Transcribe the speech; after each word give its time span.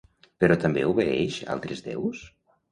Però 0.43 0.57
també 0.63 0.85
obeeix 0.93 1.39
altres 1.59 1.87
déus? 1.93 2.27